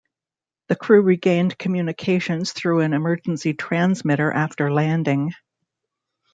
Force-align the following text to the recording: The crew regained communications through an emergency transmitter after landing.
The 0.69 0.75
crew 0.75 1.03
regained 1.03 1.59
communications 1.59 2.53
through 2.53 2.79
an 2.79 2.93
emergency 2.93 3.53
transmitter 3.53 4.31
after 4.31 4.73
landing. 4.73 5.33